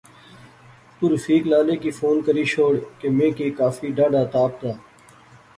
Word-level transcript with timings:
تو 0.99 1.03
رفیق 1.13 1.45
لالے 1.51 1.75
کی 1.83 1.91
فون 1.97 2.21
کری 2.25 2.45
شوڑ 2.53 2.73
کہ 2.99 3.09
میں 3.17 3.31
کی 3.37 3.49
کافی 3.59 3.91
ڈاھڈا 3.97 4.23
تپ 4.31 4.53
دا 4.61 4.71